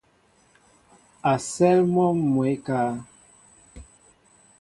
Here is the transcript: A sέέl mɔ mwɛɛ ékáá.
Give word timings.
A 1.31 1.33
sέέl 1.49 1.79
mɔ 1.93 2.05
mwɛɛ 2.29 2.49
ékáá. 2.55 2.91